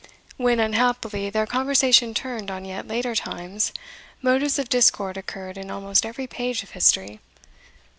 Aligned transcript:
When, 0.35 0.59
unhappily, 0.59 1.29
their 1.29 1.45
conversation 1.45 2.15
turned 2.15 2.49
on 2.49 2.65
yet 2.65 2.87
later 2.87 3.13
times, 3.13 3.71
motives 4.19 4.57
of 4.57 4.67
discord 4.67 5.15
occurred 5.15 5.59
in 5.59 5.69
almost 5.69 6.07
every 6.07 6.25
page 6.25 6.63
of 6.63 6.71
history. 6.71 7.19